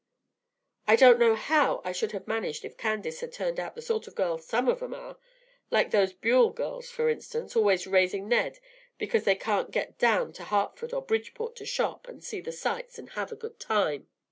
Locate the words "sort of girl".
3.83-4.39